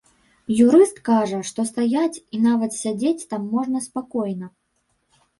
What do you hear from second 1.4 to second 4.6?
што стаяць і нават сядзець там можна спакойна.